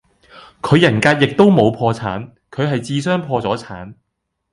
[0.63, 3.93] 佢人格亦都冇破產，佢系智商破咗產